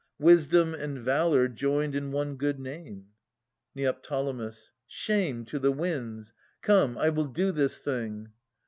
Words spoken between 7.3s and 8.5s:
this thing.